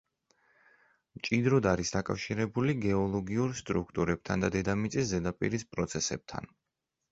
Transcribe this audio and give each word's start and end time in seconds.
მჭიდროდ 1.17 1.67
არის 1.71 1.91
დაკავშირებული 1.97 2.75
გეოლოგიურ 2.87 3.55
სტრუქტურებთან 3.61 4.47
და 4.47 4.53
დედამიწის 4.59 5.09
ზედაპირის 5.15 5.71
პროცესებთან. 5.77 6.53